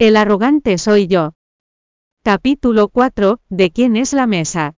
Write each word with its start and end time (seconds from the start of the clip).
El 0.00 0.16
arrogante 0.16 0.78
soy 0.78 1.08
yo. 1.08 1.34
Capítulo 2.24 2.88
4. 2.88 3.38
¿De 3.50 3.70
quién 3.70 3.96
es 3.96 4.14
la 4.14 4.26
mesa? 4.26 4.74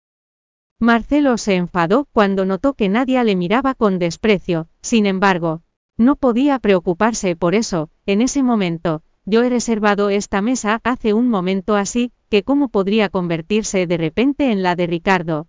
Marcelo 0.79 1.37
se 1.37 1.53
enfadó 1.53 2.07
cuando 2.11 2.43
notó 2.43 2.73
que 2.73 2.89
nadie 2.89 3.23
le 3.23 3.35
miraba 3.35 3.75
con 3.75 3.99
desprecio, 3.99 4.67
sin 4.81 5.05
embargo, 5.05 5.61
no 5.95 6.15
podía 6.15 6.57
preocuparse 6.57 7.35
por 7.35 7.53
eso, 7.53 7.91
en 8.07 8.23
ese 8.23 8.41
momento, 8.41 9.03
yo 9.23 9.43
he 9.43 9.51
reservado 9.51 10.09
esta 10.09 10.41
mesa 10.41 10.81
hace 10.83 11.13
un 11.13 11.29
momento 11.29 11.75
así, 11.75 12.11
que 12.31 12.41
cómo 12.41 12.69
podría 12.69 13.09
convertirse 13.09 13.85
de 13.85 13.97
repente 13.97 14.51
en 14.51 14.63
la 14.63 14.75
de 14.75 14.87
Ricardo. 14.87 15.47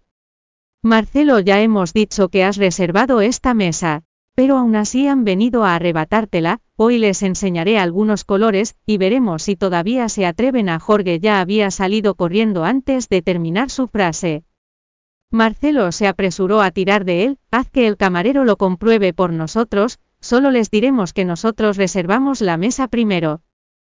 Marcelo 0.82 1.40
ya 1.40 1.62
hemos 1.62 1.94
dicho 1.94 2.28
que 2.28 2.44
has 2.44 2.58
reservado 2.58 3.22
esta 3.22 3.54
mesa, 3.54 4.04
pero 4.34 4.56
aún 4.56 4.76
así 4.76 5.06
han 5.06 5.24
venido 5.24 5.64
a 5.64 5.74
arrebatártela, 5.74 6.60
hoy 6.76 6.98
les 6.98 7.22
enseñaré 7.22 7.78
algunos 7.78 8.24
colores, 8.24 8.76
y 8.86 8.96
veremos 8.98 9.42
si 9.42 9.56
todavía 9.56 10.08
se 10.08 10.26
atreven 10.26 10.68
a 10.68 10.78
Jorge 10.78 11.20
ya 11.20 11.40
había 11.40 11.70
salido 11.70 12.14
corriendo 12.14 12.64
antes 12.64 13.08
de 13.08 13.22
terminar 13.22 13.70
su 13.70 13.88
frase. 13.88 14.44
Marcelo 15.30 15.92
se 15.92 16.06
apresuró 16.06 16.60
a 16.60 16.70
tirar 16.70 17.04
de 17.04 17.24
él, 17.24 17.38
haz 17.50 17.70
que 17.70 17.86
el 17.86 17.96
camarero 17.96 18.44
lo 18.44 18.56
compruebe 18.56 19.12
por 19.12 19.32
nosotros, 19.32 19.98
solo 20.20 20.50
les 20.50 20.70
diremos 20.70 21.12
que 21.12 21.24
nosotros 21.24 21.76
reservamos 21.76 22.40
la 22.40 22.56
mesa 22.56 22.88
primero. 22.88 23.42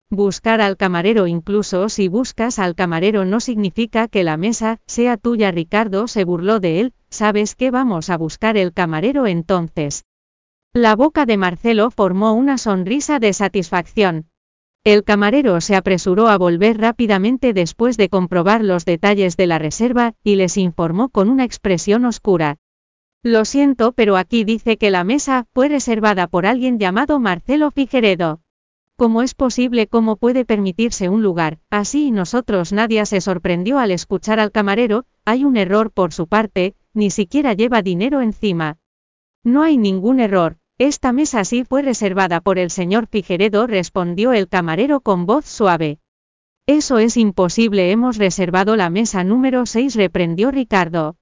Buscar 0.09 0.61
al 0.61 0.77
camarero 0.77 1.27
incluso 1.27 1.89
si 1.89 2.07
buscas 2.07 2.59
al 2.59 2.75
camarero 2.75 3.25
no 3.25 3.39
significa 3.39 4.07
que 4.07 4.23
la 4.23 4.37
mesa 4.37 4.79
sea 4.85 5.17
tuya. 5.17 5.51
Ricardo 5.51 6.07
se 6.07 6.23
burló 6.23 6.59
de 6.59 6.79
él, 6.79 6.93
¿sabes 7.09 7.55
qué 7.55 7.71
vamos 7.71 8.09
a 8.09 8.17
buscar 8.17 8.55
el 8.55 8.71
camarero 8.71 9.25
entonces? 9.25 10.05
La 10.77 10.97
boca 10.97 11.25
de 11.25 11.37
Marcelo 11.37 11.89
formó 11.89 12.33
una 12.33 12.57
sonrisa 12.57 13.19
de 13.19 13.31
satisfacción. 13.31 14.25
El 14.83 15.05
camarero 15.05 15.61
se 15.61 15.77
apresuró 15.77 16.27
a 16.27 16.37
volver 16.37 16.77
rápidamente 16.77 17.53
después 17.53 17.95
de 17.95 18.09
comprobar 18.09 18.61
los 18.61 18.83
detalles 18.83 19.37
de 19.37 19.47
la 19.47 19.57
reserva, 19.57 20.15
y 20.21 20.35
les 20.35 20.57
informó 20.57 21.07
con 21.07 21.29
una 21.29 21.45
expresión 21.45 22.03
oscura. 22.03 22.57
Lo 23.23 23.45
siento, 23.45 23.93
pero 23.93 24.17
aquí 24.17 24.43
dice 24.43 24.75
que 24.75 24.91
la 24.91 25.05
mesa 25.05 25.45
fue 25.53 25.69
reservada 25.69 26.27
por 26.27 26.45
alguien 26.45 26.77
llamado 26.77 27.21
Marcelo 27.21 27.71
Figueredo. 27.71 28.41
¿Cómo 28.97 29.21
es 29.21 29.33
posible? 29.33 29.87
¿Cómo 29.87 30.17
puede 30.17 30.43
permitirse 30.43 31.07
un 31.07 31.23
lugar? 31.23 31.59
Así 31.69 32.11
nosotros 32.11 32.73
nadie 32.73 33.05
se 33.05 33.21
sorprendió 33.21 33.79
al 33.79 33.91
escuchar 33.91 34.41
al 34.41 34.51
camarero, 34.51 35.05
hay 35.23 35.45
un 35.45 35.55
error 35.55 35.89
por 35.91 36.11
su 36.11 36.27
parte, 36.27 36.75
ni 36.93 37.11
siquiera 37.11 37.53
lleva 37.53 37.81
dinero 37.81 38.19
encima. 38.19 38.77
No 39.41 39.61
hay 39.61 39.77
ningún 39.77 40.19
error, 40.19 40.57
esta 40.77 41.13
mesa 41.13 41.45
sí 41.45 41.63
fue 41.63 41.81
reservada 41.81 42.41
por 42.41 42.59
el 42.59 42.69
señor 42.69 43.07
Figueredo, 43.07 43.67
respondió 43.67 44.33
el 44.33 44.47
camarero 44.47 45.01
con 45.01 45.25
voz 45.25 45.45
suave. 45.45 45.99
Eso 46.67 46.97
es 46.97 47.17
imposible, 47.17 47.91
hemos 47.91 48.17
reservado 48.17 48.75
la 48.75 48.89
mesa 48.89 49.23
número 49.23 49.65
6, 49.65 49.95
reprendió 49.95 50.51
Ricardo. 50.51 51.15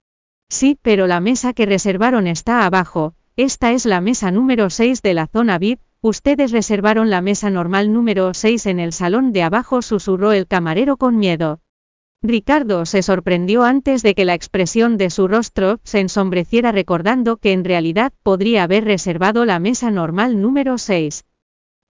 Sí, 0.49 0.77
pero 0.81 1.07
la 1.07 1.19
mesa 1.19 1.53
que 1.53 1.65
reservaron 1.65 2.27
está 2.27 2.65
abajo, 2.65 3.15
esta 3.35 3.71
es 3.71 3.85
la 3.85 4.01
mesa 4.01 4.31
número 4.31 4.69
6 4.69 5.01
de 5.01 5.13
la 5.13 5.27
zona 5.27 5.57
VIP, 5.57 5.79
Ustedes 6.05 6.51
reservaron 6.51 7.09
la 7.09 7.21
mesa 7.21 7.49
normal 7.49 7.93
número 7.93 8.33
6 8.33 8.65
en 8.65 8.81
el 8.81 8.91
salón 8.91 9.31
de 9.31 9.41
abajo, 9.41 9.81
susurró 9.81 10.33
el 10.33 10.47
camarero 10.47 10.97
con 10.97 11.15
miedo. 11.15 11.61
Ricardo 12.25 12.85
se 12.85 13.01
sorprendió 13.01 13.63
antes 13.63 14.01
de 14.01 14.15
que 14.15 14.23
la 14.23 14.33
expresión 14.33 14.95
de 14.95 15.09
su 15.09 15.27
rostro 15.27 15.81
se 15.83 15.99
ensombreciera 15.99 16.71
recordando 16.71 17.35
que 17.35 17.51
en 17.51 17.65
realidad 17.65 18.13
podría 18.23 18.63
haber 18.63 18.85
reservado 18.85 19.43
la 19.43 19.59
mesa 19.59 19.91
normal 19.91 20.39
número 20.39 20.77
6. 20.77 21.25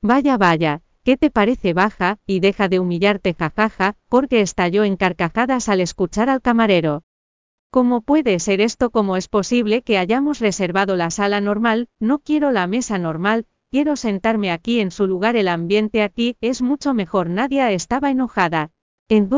Vaya, 0.02 0.40
vaya, 0.40 0.82
¿qué 1.04 1.18
te 1.18 1.30
parece 1.30 1.74
baja? 1.74 2.18
Y 2.26 2.40
deja 2.40 2.68
de 2.68 2.80
humillarte 2.80 3.36
jajaja, 3.36 3.96
porque 4.10 4.42
estalló 4.42 4.84
en 4.84 4.98
carcajadas 4.98 5.70
al 5.70 5.82
escuchar 5.82 6.32
al 6.32 6.42
camarero. 6.42 7.04
¿Cómo 7.70 8.02
puede 8.02 8.40
ser 8.40 8.60
esto? 8.60 8.90
¿Cómo 8.90 9.18
es 9.18 9.28
posible 9.28 9.84
que 9.84 10.00
hayamos 10.00 10.40
reservado 10.40 10.96
la 10.96 11.12
sala 11.12 11.42
normal? 11.42 11.90
No 12.00 12.18
quiero 12.18 12.52
la 12.52 12.66
mesa 12.66 12.98
normal, 12.98 13.46
Quiero 13.70 13.96
sentarme 13.96 14.52
aquí 14.52 14.82
en 14.82 14.92
su 14.92 15.08
lugar, 15.08 15.36
el 15.36 15.48
ambiente 15.48 16.04
aquí 16.04 16.38
es 16.42 16.62
mucho 16.62 16.94
mejor. 16.94 17.28
Nadia 17.28 17.72
estaba 17.72 18.12
enojada. 18.12 18.70
En 19.10 19.30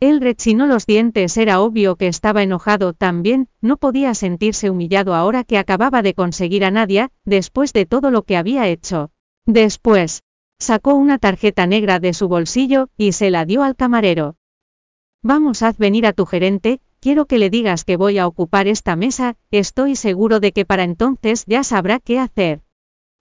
él 0.00 0.20
rechinó 0.20 0.66
los 0.66 0.86
dientes, 0.86 1.36
era 1.36 1.60
obvio 1.60 1.96
que 1.96 2.06
estaba 2.08 2.42
enojado 2.42 2.92
también, 2.92 3.48
no 3.60 3.76
podía 3.78 4.14
sentirse 4.14 4.70
humillado 4.70 5.14
ahora 5.14 5.44
que 5.44 5.58
acababa 5.58 6.02
de 6.02 6.14
conseguir 6.14 6.64
a 6.64 6.70
Nadia, 6.70 7.10
después 7.24 7.72
de 7.72 7.86
todo 7.86 8.10
lo 8.10 8.22
que 8.22 8.36
había 8.36 8.68
hecho. 8.68 9.10
Después, 9.46 10.22
Sacó 10.58 10.94
una 10.94 11.18
tarjeta 11.18 11.66
negra 11.66 11.98
de 11.98 12.14
su 12.14 12.28
bolsillo, 12.28 12.88
y 12.96 13.12
se 13.12 13.30
la 13.30 13.44
dio 13.44 13.62
al 13.62 13.76
camarero. 13.76 14.36
Vamos, 15.22 15.62
haz 15.62 15.78
venir 15.78 16.06
a 16.06 16.12
tu 16.12 16.26
gerente, 16.26 16.80
quiero 17.04 17.26
que 17.26 17.36
le 17.36 17.50
digas 17.50 17.84
que 17.84 17.98
voy 17.98 18.16
a 18.16 18.26
ocupar 18.26 18.66
esta 18.66 18.96
mesa, 18.96 19.36
estoy 19.50 19.94
seguro 19.94 20.40
de 20.40 20.52
que 20.52 20.64
para 20.64 20.84
entonces 20.84 21.44
ya 21.46 21.62
sabrá 21.62 22.00
qué 22.00 22.18
hacer. 22.18 22.62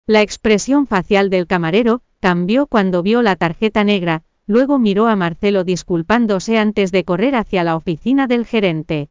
La 0.07 0.21
expresión 0.21 0.87
facial 0.87 1.31
del 1.31 1.47
camarero 1.47 2.03
cambió 2.21 2.67
cuando 2.67 3.03
vio 3.03 3.23
la 3.23 3.37
tarjeta 3.37 3.83
negra, 3.83 4.23
luego 4.47 4.79
miró 4.79 5.07
a 5.07 5.17
Marcelo 5.17 5.65
disculpándose 5.65 6.59
antes 6.59 6.93
de 6.93 7.05
correr 7.05 7.35
hacia 7.35 7.65
la 7.65 7.75
oficina 7.75 8.27
del 8.27 8.45
gerente. 8.45 9.09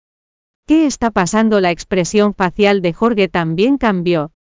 ¿Qué 0.67 0.85
está 0.85 1.09
pasando? 1.09 1.61
La 1.61 1.71
expresión 1.71 2.35
facial 2.35 2.83
de 2.83 2.93
Jorge 2.93 3.27
también 3.27 3.79
cambió. 3.79 4.33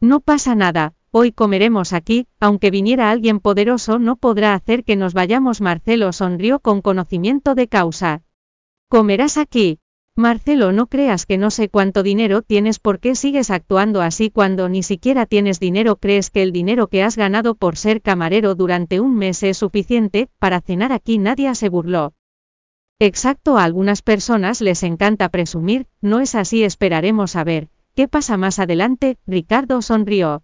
No 0.00 0.20
pasa 0.20 0.54
nada, 0.54 0.94
Hoy 1.10 1.32
comeremos 1.32 1.92
aquí, 1.92 2.28
aunque 2.40 2.70
viniera 2.70 3.10
alguien 3.10 3.40
poderoso 3.40 3.98
no 3.98 4.14
podrá 4.14 4.54
hacer 4.54 4.82
que 4.84 4.96
nos 4.96 5.12
vayamos. 5.12 5.60
Marcelo 5.60 6.12
sonrió 6.12 6.60
con 6.60 6.80
conocimiento 6.80 7.54
de 7.54 7.68
causa. 7.68 8.22
Comerás 8.92 9.38
aquí. 9.38 9.78
Marcelo, 10.16 10.70
no 10.70 10.86
creas 10.86 11.24
que 11.24 11.38
no 11.38 11.50
sé 11.50 11.70
cuánto 11.70 12.02
dinero 12.02 12.42
tienes, 12.42 12.78
¿por 12.78 13.00
qué 13.00 13.14
sigues 13.14 13.50
actuando 13.50 14.02
así 14.02 14.28
cuando 14.28 14.68
ni 14.68 14.82
siquiera 14.82 15.24
tienes 15.24 15.58
dinero? 15.60 15.96
¿Crees 15.96 16.28
que 16.28 16.42
el 16.42 16.52
dinero 16.52 16.88
que 16.88 17.02
has 17.02 17.16
ganado 17.16 17.54
por 17.54 17.78
ser 17.78 18.02
camarero 18.02 18.54
durante 18.54 19.00
un 19.00 19.16
mes 19.16 19.42
es 19.44 19.56
suficiente 19.56 20.28
para 20.38 20.60
cenar 20.60 20.92
aquí? 20.92 21.16
Nadie 21.16 21.54
se 21.54 21.70
burló. 21.70 22.12
Exacto, 22.98 23.56
a 23.56 23.64
algunas 23.64 24.02
personas 24.02 24.60
les 24.60 24.82
encanta 24.82 25.30
presumir, 25.30 25.86
no 26.02 26.20
es 26.20 26.34
así, 26.34 26.62
esperaremos 26.62 27.34
a 27.34 27.44
ver. 27.44 27.70
¿Qué 27.94 28.08
pasa 28.08 28.36
más 28.36 28.58
adelante? 28.58 29.16
Ricardo 29.26 29.80
sonrió. 29.80 30.42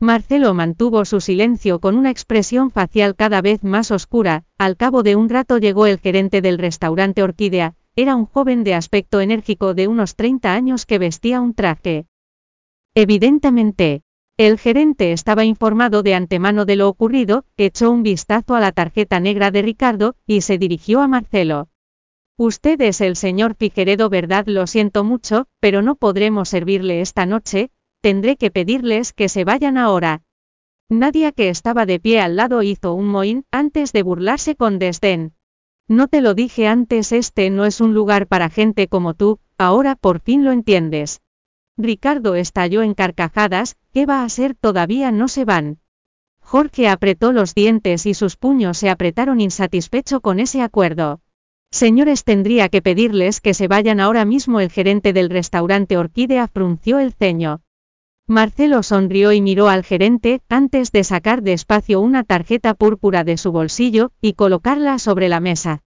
Marcelo 0.00 0.54
mantuvo 0.54 1.04
su 1.04 1.20
silencio 1.20 1.78
con 1.78 1.96
una 1.96 2.10
expresión 2.10 2.70
facial 2.70 3.14
cada 3.14 3.40
vez 3.40 3.62
más 3.62 3.90
oscura, 3.90 4.44
al 4.58 4.76
cabo 4.76 5.02
de 5.02 5.16
un 5.16 5.28
rato 5.28 5.58
llegó 5.58 5.86
el 5.86 5.98
gerente 5.98 6.40
del 6.40 6.58
restaurante 6.58 7.22
Orquídea, 7.22 7.74
era 7.96 8.16
un 8.16 8.26
joven 8.26 8.64
de 8.64 8.74
aspecto 8.74 9.20
enérgico 9.20 9.72
de 9.72 9.86
unos 9.86 10.16
30 10.16 10.52
años 10.52 10.84
que 10.84 10.98
vestía 10.98 11.40
un 11.40 11.54
traje. 11.54 12.06
Evidentemente, 12.94 14.02
el 14.36 14.58
gerente 14.58 15.12
estaba 15.12 15.44
informado 15.44 16.02
de 16.02 16.14
antemano 16.14 16.64
de 16.64 16.74
lo 16.74 16.88
ocurrido, 16.88 17.44
echó 17.56 17.92
un 17.92 18.02
vistazo 18.02 18.56
a 18.56 18.60
la 18.60 18.72
tarjeta 18.72 19.20
negra 19.20 19.52
de 19.52 19.62
Ricardo, 19.62 20.16
y 20.26 20.40
se 20.40 20.58
dirigió 20.58 21.02
a 21.02 21.08
Marcelo. 21.08 21.68
Usted 22.36 22.80
es 22.80 23.00
el 23.00 23.14
señor 23.14 23.54
Figueredo, 23.54 24.10
¿verdad? 24.10 24.46
Lo 24.48 24.66
siento 24.66 25.04
mucho, 25.04 25.46
pero 25.60 25.82
no 25.82 25.94
podremos 25.94 26.48
servirle 26.48 27.00
esta 27.00 27.26
noche, 27.26 27.70
tendré 28.04 28.36
que 28.36 28.50
pedirles 28.50 29.14
que 29.14 29.30
se 29.30 29.44
vayan 29.44 29.78
ahora. 29.78 30.20
Nadia 30.90 31.32
que 31.32 31.48
estaba 31.48 31.86
de 31.86 31.98
pie 31.98 32.20
al 32.20 32.36
lado 32.36 32.62
hizo 32.62 32.92
un 32.92 33.08
mohín 33.08 33.46
antes 33.50 33.94
de 33.94 34.02
burlarse 34.02 34.56
con 34.56 34.78
desdén. 34.78 35.32
No 35.88 36.08
te 36.08 36.20
lo 36.20 36.34
dije 36.34 36.66
antes, 36.66 37.12
este 37.12 37.48
no 37.48 37.64
es 37.64 37.80
un 37.80 37.94
lugar 37.94 38.26
para 38.26 38.50
gente 38.50 38.88
como 38.88 39.14
tú, 39.14 39.38
ahora 39.56 39.96
por 39.96 40.20
fin 40.20 40.44
lo 40.44 40.52
entiendes. 40.52 41.22
Ricardo 41.78 42.34
estalló 42.34 42.82
en 42.82 42.92
carcajadas, 42.92 43.78
¿qué 43.94 44.04
va 44.04 44.22
a 44.22 44.28
ser? 44.28 44.54
Todavía 44.54 45.10
no 45.10 45.26
se 45.26 45.46
van. 45.46 45.78
Jorge 46.42 46.88
apretó 46.88 47.32
los 47.32 47.54
dientes 47.54 48.04
y 48.04 48.12
sus 48.12 48.36
puños 48.36 48.76
se 48.76 48.90
apretaron 48.90 49.40
insatisfecho 49.40 50.20
con 50.20 50.40
ese 50.40 50.60
acuerdo. 50.60 51.22
Señores, 51.70 52.24
tendría 52.24 52.68
que 52.68 52.82
pedirles 52.82 53.40
que 53.40 53.54
se 53.54 53.66
vayan 53.66 53.98
ahora 53.98 54.26
mismo. 54.26 54.60
El 54.60 54.70
gerente 54.70 55.14
del 55.14 55.30
restaurante 55.30 55.96
Orquídea 55.96 56.48
frunció 56.48 56.98
el 56.98 57.14
ceño. 57.14 57.63
Marcelo 58.26 58.82
sonrió 58.82 59.32
y 59.32 59.42
miró 59.42 59.68
al 59.68 59.84
gerente, 59.84 60.40
antes 60.48 60.92
de 60.92 61.04
sacar 61.04 61.42
despacio 61.42 62.00
una 62.00 62.24
tarjeta 62.24 62.72
púrpura 62.72 63.22
de 63.22 63.36
su 63.36 63.52
bolsillo, 63.52 64.12
y 64.22 64.32
colocarla 64.32 64.98
sobre 64.98 65.28
la 65.28 65.40
mesa. 65.40 65.82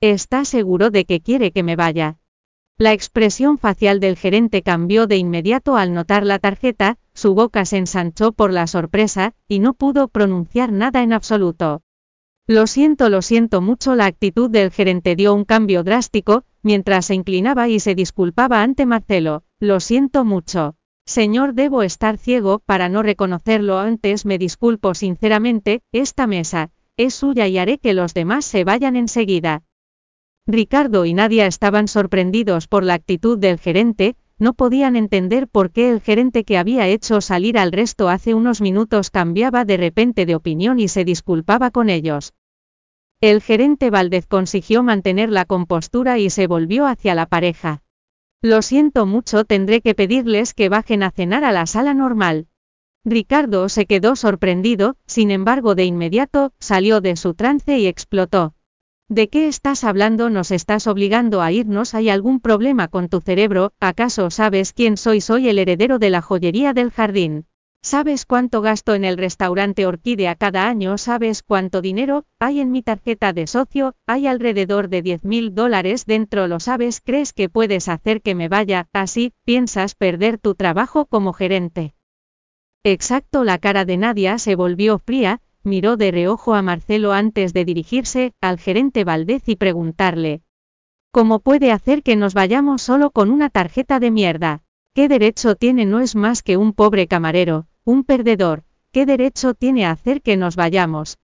¿Está 0.00 0.44
seguro 0.44 0.90
de 0.90 1.04
que 1.04 1.20
quiere 1.20 1.50
que 1.50 1.64
me 1.64 1.74
vaya? 1.74 2.18
La 2.78 2.92
expresión 2.92 3.58
facial 3.58 3.98
del 3.98 4.16
gerente 4.16 4.62
cambió 4.62 5.08
de 5.08 5.16
inmediato 5.16 5.76
al 5.76 5.92
notar 5.94 6.24
la 6.24 6.38
tarjeta, 6.38 6.98
su 7.12 7.34
boca 7.34 7.64
se 7.64 7.78
ensanchó 7.78 8.30
por 8.30 8.52
la 8.52 8.68
sorpresa, 8.68 9.34
y 9.48 9.58
no 9.58 9.74
pudo 9.74 10.06
pronunciar 10.06 10.70
nada 10.70 11.02
en 11.02 11.12
absoluto. 11.12 11.82
Lo 12.46 12.68
siento, 12.68 13.08
lo 13.08 13.20
siento 13.20 13.60
mucho. 13.60 13.96
La 13.96 14.06
actitud 14.06 14.48
del 14.48 14.70
gerente 14.70 15.16
dio 15.16 15.34
un 15.34 15.44
cambio 15.44 15.82
drástico, 15.82 16.44
mientras 16.62 17.06
se 17.06 17.14
inclinaba 17.14 17.68
y 17.68 17.80
se 17.80 17.96
disculpaba 17.96 18.62
ante 18.62 18.86
Marcelo. 18.86 19.42
Lo 19.58 19.80
siento 19.80 20.24
mucho. 20.24 20.76
Señor, 21.06 21.54
debo 21.54 21.82
estar 21.82 22.16
ciego 22.16 22.60
para 22.60 22.88
no 22.88 23.02
reconocerlo 23.02 23.78
antes. 23.78 24.24
Me 24.24 24.38
disculpo 24.38 24.94
sinceramente, 24.94 25.82
esta 25.92 26.26
mesa 26.26 26.70
es 26.96 27.14
suya 27.14 27.48
y 27.48 27.58
haré 27.58 27.78
que 27.78 27.92
los 27.92 28.14
demás 28.14 28.44
se 28.44 28.64
vayan 28.64 28.96
enseguida. 28.96 29.64
Ricardo 30.46 31.04
y 31.04 31.14
Nadia 31.14 31.46
estaban 31.46 31.88
sorprendidos 31.88 32.68
por 32.68 32.84
la 32.84 32.94
actitud 32.94 33.38
del 33.38 33.58
gerente, 33.58 34.16
no 34.38 34.54
podían 34.54 34.96
entender 34.96 35.48
por 35.48 35.70
qué 35.70 35.90
el 35.90 36.00
gerente 36.00 36.44
que 36.44 36.58
había 36.58 36.86
hecho 36.88 37.20
salir 37.20 37.58
al 37.58 37.72
resto 37.72 38.08
hace 38.08 38.34
unos 38.34 38.60
minutos 38.60 39.10
cambiaba 39.10 39.64
de 39.64 39.76
repente 39.76 40.26
de 40.26 40.34
opinión 40.34 40.80
y 40.80 40.88
se 40.88 41.04
disculpaba 41.04 41.70
con 41.70 41.88
ellos. 41.88 42.34
El 43.20 43.40
gerente 43.40 43.90
Valdez 43.90 44.26
consiguió 44.26 44.82
mantener 44.82 45.30
la 45.30 45.44
compostura 45.44 46.18
y 46.18 46.30
se 46.30 46.46
volvió 46.46 46.86
hacia 46.86 47.14
la 47.14 47.26
pareja. 47.26 47.83
Lo 48.44 48.60
siento 48.60 49.06
mucho, 49.06 49.46
tendré 49.46 49.80
que 49.80 49.94
pedirles 49.94 50.52
que 50.52 50.68
bajen 50.68 51.02
a 51.02 51.10
cenar 51.10 51.44
a 51.44 51.50
la 51.50 51.64
sala 51.64 51.94
normal. 51.94 52.46
Ricardo 53.02 53.70
se 53.70 53.86
quedó 53.86 54.16
sorprendido, 54.16 54.96
sin 55.06 55.30
embargo 55.30 55.74
de 55.74 55.86
inmediato, 55.86 56.52
salió 56.58 57.00
de 57.00 57.16
su 57.16 57.32
trance 57.32 57.78
y 57.78 57.86
explotó. 57.86 58.52
¿De 59.08 59.30
qué 59.30 59.48
estás 59.48 59.82
hablando? 59.82 60.28
Nos 60.28 60.50
estás 60.50 60.86
obligando 60.86 61.40
a 61.40 61.52
irnos. 61.52 61.94
¿Hay 61.94 62.10
algún 62.10 62.38
problema 62.38 62.88
con 62.88 63.08
tu 63.08 63.22
cerebro? 63.22 63.72
¿Acaso 63.80 64.28
sabes 64.28 64.74
quién 64.74 64.98
soy? 64.98 65.22
Soy 65.22 65.48
el 65.48 65.58
heredero 65.58 65.98
de 65.98 66.10
la 66.10 66.20
joyería 66.20 66.74
del 66.74 66.90
jardín. 66.90 67.46
¿Sabes 67.84 68.24
cuánto 68.24 68.62
gasto 68.62 68.94
en 68.94 69.04
el 69.04 69.18
restaurante 69.18 69.84
Orquídea 69.84 70.36
cada 70.36 70.66
año? 70.66 70.96
¿Sabes 70.96 71.42
cuánto 71.42 71.82
dinero 71.82 72.24
hay 72.40 72.60
en 72.60 72.70
mi 72.70 72.82
tarjeta 72.82 73.34
de 73.34 73.46
socio? 73.46 73.94
Hay 74.06 74.26
alrededor 74.26 74.88
de 74.88 75.02
10 75.02 75.24
mil 75.24 75.54
dólares 75.54 76.06
dentro. 76.06 76.48
¿Lo 76.48 76.60
sabes? 76.60 77.02
¿Crees 77.02 77.34
que 77.34 77.50
puedes 77.50 77.90
hacer 77.90 78.22
que 78.22 78.34
me 78.34 78.48
vaya? 78.48 78.88
Así, 78.94 79.34
piensas 79.44 79.94
perder 79.94 80.38
tu 80.38 80.54
trabajo 80.54 81.04
como 81.04 81.34
gerente. 81.34 81.94
Exacto, 82.84 83.44
la 83.44 83.58
cara 83.58 83.84
de 83.84 83.98
Nadia 83.98 84.38
se 84.38 84.56
volvió 84.56 84.98
fría, 84.98 85.42
miró 85.62 85.98
de 85.98 86.10
reojo 86.10 86.54
a 86.54 86.62
Marcelo 86.62 87.12
antes 87.12 87.52
de 87.52 87.66
dirigirse 87.66 88.32
al 88.40 88.58
gerente 88.58 89.04
Valdez 89.04 89.46
y 89.46 89.56
preguntarle. 89.56 90.40
¿Cómo 91.12 91.38
puede 91.40 91.70
hacer 91.70 92.02
que 92.02 92.16
nos 92.16 92.32
vayamos 92.32 92.80
solo 92.80 93.10
con 93.10 93.30
una 93.30 93.50
tarjeta 93.50 94.00
de 94.00 94.10
mierda? 94.10 94.62
¿Qué 94.94 95.06
derecho 95.06 95.54
tiene? 95.54 95.84
No 95.84 96.00
es 96.00 96.16
más 96.16 96.42
que 96.42 96.56
un 96.56 96.72
pobre 96.72 97.08
camarero, 97.08 97.66
un 97.84 98.04
perdedor. 98.04 98.64
¿Qué 98.92 99.04
derecho 99.04 99.54
tiene 99.54 99.84
a 99.84 99.90
hacer 99.90 100.22
que 100.22 100.36
nos 100.36 100.56
vayamos? 100.56 101.18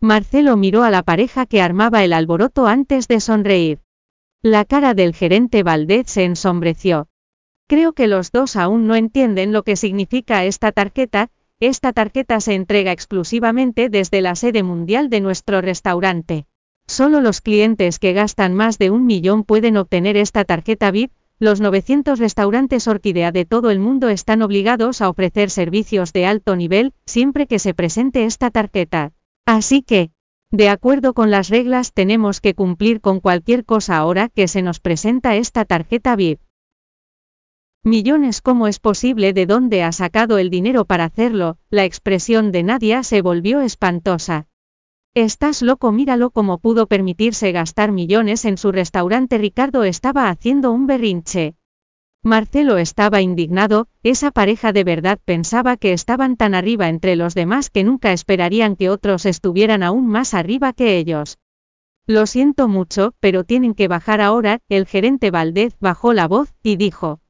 Marcelo 0.00 0.56
miró 0.56 0.82
a 0.82 0.90
la 0.90 1.02
pareja 1.02 1.44
que 1.44 1.60
armaba 1.60 2.04
el 2.04 2.14
alboroto 2.14 2.66
antes 2.66 3.06
de 3.06 3.20
sonreír. 3.20 3.80
La 4.42 4.64
cara 4.64 4.94
del 4.94 5.14
gerente 5.14 5.62
Valdez 5.62 6.06
se 6.08 6.24
ensombreció. 6.24 7.08
Creo 7.66 7.92
que 7.92 8.06
los 8.06 8.32
dos 8.32 8.56
aún 8.56 8.86
no 8.86 8.96
entienden 8.96 9.52
lo 9.52 9.62
que 9.62 9.76
significa 9.76 10.44
esta 10.44 10.72
tarjeta, 10.72 11.28
esta 11.60 11.92
tarjeta 11.92 12.40
se 12.40 12.54
entrega 12.54 12.92
exclusivamente 12.92 13.90
desde 13.90 14.22
la 14.22 14.34
sede 14.36 14.62
mundial 14.62 15.10
de 15.10 15.20
nuestro 15.20 15.60
restaurante. 15.60 16.46
Solo 16.86 17.20
los 17.20 17.42
clientes 17.42 17.98
que 17.98 18.14
gastan 18.14 18.54
más 18.54 18.78
de 18.78 18.90
un 18.90 19.04
millón 19.04 19.44
pueden 19.44 19.76
obtener 19.76 20.16
esta 20.16 20.46
tarjeta 20.46 20.90
VIP. 20.90 21.12
Los 21.42 21.62
900 21.62 22.18
restaurantes 22.18 22.86
Orquídea 22.86 23.32
de 23.32 23.46
todo 23.46 23.70
el 23.70 23.78
mundo 23.78 24.10
están 24.10 24.42
obligados 24.42 25.00
a 25.00 25.08
ofrecer 25.08 25.48
servicios 25.48 26.12
de 26.12 26.26
alto 26.26 26.54
nivel, 26.54 26.92
siempre 27.06 27.46
que 27.46 27.58
se 27.58 27.72
presente 27.72 28.26
esta 28.26 28.50
tarjeta. 28.50 29.14
Así 29.46 29.80
que, 29.80 30.10
de 30.50 30.68
acuerdo 30.68 31.14
con 31.14 31.30
las 31.30 31.48
reglas 31.48 31.94
tenemos 31.94 32.42
que 32.42 32.54
cumplir 32.54 33.00
con 33.00 33.20
cualquier 33.20 33.64
cosa 33.64 33.96
ahora 33.96 34.28
que 34.28 34.48
se 34.48 34.60
nos 34.60 34.80
presenta 34.80 35.34
esta 35.34 35.64
tarjeta 35.64 36.14
VIP. 36.14 36.40
Millones 37.84 38.42
¿Cómo 38.42 38.66
es 38.66 38.78
posible? 38.78 39.32
¿De 39.32 39.46
dónde 39.46 39.82
ha 39.82 39.92
sacado 39.92 40.36
el 40.36 40.50
dinero 40.50 40.84
para 40.84 41.04
hacerlo? 41.04 41.56
La 41.70 41.86
expresión 41.86 42.52
de 42.52 42.64
Nadia 42.64 43.02
se 43.02 43.22
volvió 43.22 43.62
espantosa. 43.62 44.49
Estás 45.14 45.60
loco, 45.60 45.90
míralo 45.90 46.30
cómo 46.30 46.58
pudo 46.58 46.86
permitirse 46.86 47.50
gastar 47.50 47.90
millones 47.90 48.44
en 48.44 48.56
su 48.56 48.70
restaurante. 48.70 49.38
Ricardo 49.38 49.82
estaba 49.82 50.28
haciendo 50.28 50.70
un 50.70 50.86
berrinche. 50.86 51.56
Marcelo 52.22 52.78
estaba 52.78 53.20
indignado, 53.20 53.88
esa 54.04 54.30
pareja 54.30 54.72
de 54.72 54.84
verdad 54.84 55.18
pensaba 55.24 55.76
que 55.76 55.92
estaban 55.92 56.36
tan 56.36 56.54
arriba 56.54 56.88
entre 56.88 57.16
los 57.16 57.34
demás 57.34 57.70
que 57.70 57.82
nunca 57.82 58.12
esperarían 58.12 58.76
que 58.76 58.88
otros 58.88 59.26
estuvieran 59.26 59.82
aún 59.82 60.06
más 60.06 60.32
arriba 60.32 60.72
que 60.72 60.98
ellos. 60.98 61.38
Lo 62.06 62.26
siento 62.26 62.68
mucho, 62.68 63.14
pero 63.18 63.42
tienen 63.42 63.74
que 63.74 63.88
bajar 63.88 64.20
ahora, 64.20 64.60
el 64.68 64.86
gerente 64.86 65.32
Valdez 65.32 65.76
bajó 65.80 66.12
la 66.12 66.28
voz, 66.28 66.54
y 66.62 66.76
dijo. 66.76 67.20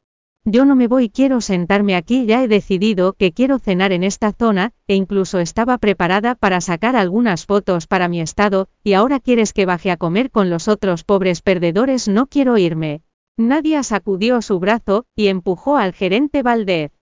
Yo 0.45 0.65
no 0.65 0.75
me 0.75 0.89
voy, 0.89 1.11
quiero 1.11 1.43
sentarme 1.43 1.95
aquí, 1.95 2.25
ya 2.25 2.43
he 2.43 2.49
decidido 2.49 3.13
que 3.13 3.33
quiero 3.33 3.59
cenar 3.59 3.93
en 3.93 4.03
esta 4.03 4.33
zona, 4.33 4.73
e 4.87 4.95
incluso 4.95 5.39
estaba 5.39 5.77
preparada 5.77 6.35
para 6.35 6.63
sacar 6.63 6.97
algunas 6.97 7.45
fotos 7.45 7.87
para 7.87 8.09
mi 8.09 8.23
estado, 8.23 8.69
y 8.83 8.95
ahora 8.95 9.21
quieres 9.21 9.53
que 9.53 9.67
baje 9.67 9.91
a 9.91 9.99
comer 9.99 10.31
con 10.31 10.49
los 10.49 10.67
otros 10.67 11.05
pobres 11.05 11.43
perdedores, 11.43 12.09
no 12.09 12.27
quiero 12.27 12.57
irme. 12.57 13.03
Nadia 13.37 13.83
sacudió 13.83 14.41
su 14.41 14.59
brazo, 14.59 15.05
y 15.15 15.29
empujó 15.29 15.77
al 15.77 15.93
gerente 15.93 16.43
Valdez. 16.43 16.93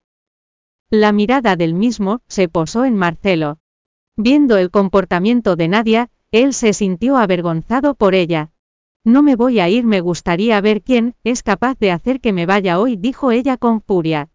La 0.91 1.13
mirada 1.13 1.55
del 1.55 1.75
mismo, 1.75 2.23
se 2.27 2.49
posó 2.49 2.85
en 2.85 2.97
Marcelo. 2.97 3.59
Viendo 4.17 4.57
el 4.57 4.71
comportamiento 4.73 5.55
de 5.55 5.69
Nadia, 5.69 6.11
él 6.33 6.53
se 6.53 6.73
sintió 6.73 7.17
avergonzado 7.17 7.95
por 7.95 8.17
ella. 8.17 8.51
No 9.09 9.23
me 9.23 9.37
voy 9.37 9.59
a 9.59 9.71
ir, 9.71 9.87
me 9.87 10.03
gustaría 10.03 10.61
ver 10.61 10.83
quién 10.83 11.15
es 11.25 11.43
capaz 11.43 11.79
de 11.79 11.91
hacer 11.93 12.21
que 12.21 12.35
me 12.35 12.45
vaya 12.45 12.79
hoy, 12.79 12.95
dijo 12.95 13.31
ella 13.31 13.57
con 13.57 13.81
furia. 13.81 14.29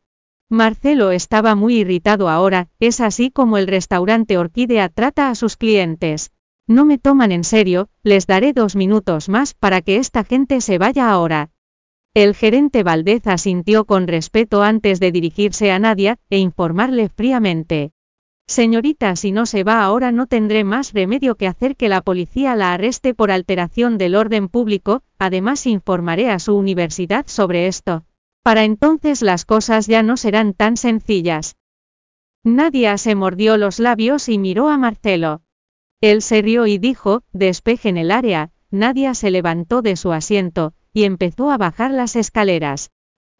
Marcelo 0.49 1.11
estaba 1.11 1.53
muy 1.53 1.75
irritado 1.75 2.27
ahora, 2.27 2.69
es 2.79 2.99
así 2.99 3.29
como 3.29 3.59
el 3.59 3.67
restaurante 3.67 4.35
Orquídea 4.35 4.89
trata 4.89 5.29
a 5.29 5.35
sus 5.35 5.57
clientes. 5.57 6.31
No 6.65 6.85
me 6.85 6.97
toman 6.97 7.31
en 7.31 7.43
serio, 7.43 7.89
les 8.01 8.25
daré 8.25 8.51
dos 8.51 8.75
minutos 8.75 9.29
más 9.29 9.53
para 9.53 9.83
que 9.83 9.97
esta 9.97 10.23
gente 10.23 10.59
se 10.59 10.79
vaya 10.79 11.11
ahora. 11.11 11.51
El 12.15 12.33
gerente 12.33 12.81
Valdez 12.81 13.27
asintió 13.27 13.85
con 13.85 14.07
respeto 14.07 14.63
antes 14.63 14.99
de 14.99 15.11
dirigirse 15.11 15.71
a 15.71 15.77
Nadia, 15.77 16.17
e 16.31 16.39
informarle 16.39 17.09
fríamente. 17.09 17.91
Señorita, 18.48 19.16
si 19.16 19.31
no 19.31 19.45
se 19.45 19.63
va 19.63 19.84
ahora 19.84 20.12
no 20.12 20.28
tendré 20.28 20.63
más 20.63 20.94
remedio 20.94 21.36
que 21.36 21.48
hacer 21.48 21.75
que 21.75 21.90
la 21.90 22.01
policía 22.01 22.56
la 22.56 22.74
arreste 22.74 23.13
por 23.13 23.31
alteración 23.31 23.98
del 23.98 24.16
orden 24.16 24.50
público, 24.50 25.01
además 25.18 25.66
informaré 25.66 26.30
a 26.30 26.40
su 26.40 26.56
universidad 26.56 27.25
sobre 27.28 27.68
esto. 27.68 28.06
Para 28.44 28.66
entonces 28.66 29.22
las 29.22 29.45
cosas 29.45 29.88
ya 29.88 30.04
no 30.04 30.18
serán 30.18 30.54
tan 30.54 30.76
sencillas. 30.76 31.56
Nadia 32.44 32.97
se 32.97 33.16
mordió 33.16 33.56
los 33.56 33.80
labios 33.80 34.28
y 34.28 34.38
miró 34.38 34.68
a 34.68 34.78
Marcelo. 34.78 35.42
Él 36.02 36.21
se 36.21 36.42
rió 36.42 36.68
y 36.68 36.78
dijo, 36.78 37.23
despejen 37.31 37.95
el 37.95 38.12
área, 38.12 38.52
Nadia 38.69 39.14
se 39.14 39.31
levantó 39.31 39.81
de 39.81 39.95
su 39.95 40.12
asiento, 40.12 40.73
y 40.92 41.06
empezó 41.06 41.50
a 41.50 41.57
bajar 41.57 41.92
las 41.92 42.18
escaleras. 42.18 42.92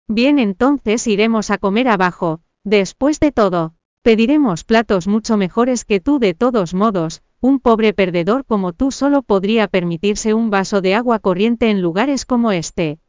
Bien, 0.08 0.40
entonces 0.40 1.06
iremos 1.08 1.52
a 1.52 1.58
comer 1.58 1.90
abajo, 1.90 2.40
después 2.64 3.20
de 3.20 3.34
todo. 3.34 3.76
Pediremos 4.04 4.66
platos 4.66 5.08
mucho 5.08 5.38
mejores 5.38 5.86
que 5.86 6.02
tú 6.02 6.20
de 6.20 6.34
todos 6.34 6.74
modos, 6.74 7.24
un 7.40 7.62
pobre 7.62 7.94
perdedor 7.94 8.44
como 8.46 8.74
tú 8.74 8.92
solo 8.92 9.22
podría 9.22 9.70
permitirse 9.70 10.34
un 10.34 10.50
vaso 10.50 10.82
de 10.82 10.94
agua 10.94 11.20
corriente 11.20 11.70
en 11.70 11.82
lugares 11.82 12.26
como 12.26 12.52
este. 12.52 13.00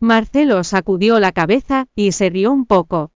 Marcelo 0.00 0.64
sacudió 0.64 1.20
la 1.20 1.32
cabeza, 1.32 1.88
y 1.94 2.12
se 2.12 2.30
rió 2.30 2.50
un 2.50 2.64
poco. 2.64 3.12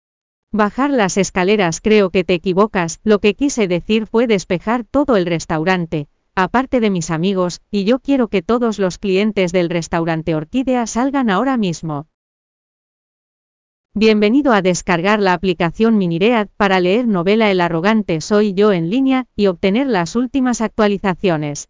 Bajar 0.53 0.91
las 0.91 1.17
escaleras 1.17 1.81
creo 1.81 2.11
que 2.11 2.23
te 2.23 2.35
equivocas, 2.35 3.01
lo 3.03 3.19
que 3.19 3.35
quise 3.35 3.67
decir 3.67 4.07
fue 4.07 4.27
despejar 4.27 4.85
todo 4.85 5.17
el 5.17 5.25
restaurante, 5.25 6.09
aparte 6.35 6.81
de 6.81 6.91
mis 6.91 7.11
amigos, 7.11 7.63
y 7.71 7.85
yo 7.85 8.01
quiero 8.01 8.29
que 8.29 8.43
todos 8.43 8.79
los 8.79 8.99
clientes 8.99 9.53
del 9.53 9.71
restaurante 9.71 10.35
Orquídea 10.35 10.87
salgan 10.87 11.31
ahora 11.31 11.57
mismo. 11.57 12.09
Bienvenido 13.93 14.53
a 14.53 14.63
descargar 14.63 15.19
la 15.19 15.33
aplicación 15.33 15.99
Miniread 15.99 16.47
para 16.57 16.79
leer 16.79 17.09
novela 17.09 17.51
El 17.51 17.61
arrogante 17.61 18.21
soy 18.21 18.55
yo 18.55 18.73
en 18.73 18.89
línea 18.89 19.27
y 19.35 19.49
obtener 19.49 19.89
las 19.89 20.15
últimas 20.15 20.61
actualizaciones. 20.61 21.69